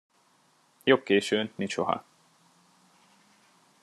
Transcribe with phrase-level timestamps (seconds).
[0.83, 2.05] Jobb későn, mint soha.